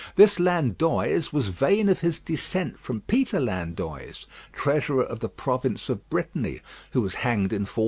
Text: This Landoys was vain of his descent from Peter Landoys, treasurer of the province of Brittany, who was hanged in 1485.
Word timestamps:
This 0.15 0.39
Landoys 0.39 1.31
was 1.31 1.49
vain 1.49 1.87
of 1.87 1.99
his 1.99 2.17
descent 2.17 2.79
from 2.79 3.01
Peter 3.01 3.39
Landoys, 3.39 4.25
treasurer 4.51 5.03
of 5.03 5.19
the 5.19 5.29
province 5.29 5.89
of 5.89 6.09
Brittany, 6.09 6.61
who 6.89 7.01
was 7.01 7.13
hanged 7.21 7.53
in 7.53 7.65
1485. 7.69 7.79